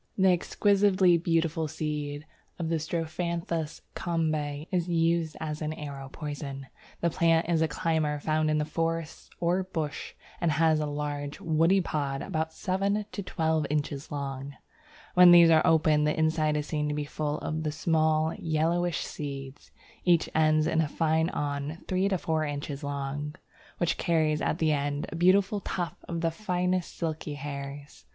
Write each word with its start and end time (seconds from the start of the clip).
The 0.17 0.29
exquisitely 0.33 1.19
beautiful 1.19 1.67
seed 1.67 2.25
of 2.57 2.69
Strophanthus 2.81 3.81
Kombe 3.93 4.65
is 4.71 4.87
used 4.89 5.37
as 5.39 5.61
an 5.61 5.73
arrow 5.73 6.09
poison. 6.11 6.65
The 7.01 7.11
plant 7.11 7.47
is 7.47 7.61
a 7.61 7.67
climber 7.67 8.19
found 8.19 8.49
in 8.49 8.65
forests 8.65 9.29
or 9.39 9.61
bush, 9.61 10.13
and 10.41 10.53
has 10.53 10.79
large 10.79 11.39
woody 11.39 11.81
pods 11.81 12.25
about 12.25 12.51
seven 12.51 13.05
to 13.11 13.21
twelve 13.21 13.67
inches 13.69 14.11
long. 14.11 14.55
When 15.13 15.29
these 15.29 15.51
are 15.51 15.61
open, 15.67 16.05
the 16.05 16.17
inside 16.17 16.57
is 16.57 16.65
seen 16.65 16.87
to 16.89 16.95
be 16.95 17.05
full 17.05 17.37
of 17.37 17.61
the 17.61 17.71
small 17.71 18.33
yellowish 18.33 19.01
seeds; 19.05 19.69
each 20.03 20.27
ends 20.33 20.65
in 20.65 20.81
a 20.81 20.87
fine 20.87 21.29
awn 21.29 21.77
three 21.87 22.09
to 22.09 22.17
four 22.17 22.43
inches 22.43 22.83
long, 22.83 23.35
which 23.77 23.97
carries 23.99 24.41
at 24.41 24.57
the 24.57 24.71
end 24.71 25.05
a 25.09 25.15
beautiful 25.15 25.59
tuft 25.59 26.03
of 26.09 26.21
the 26.21 26.31
finest 26.31 26.97
silky 26.97 27.35
hairs. 27.35 28.05